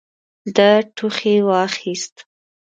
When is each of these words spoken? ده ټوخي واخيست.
ده 0.55 0.69
ټوخي 0.95 1.35
واخيست. 1.47 2.15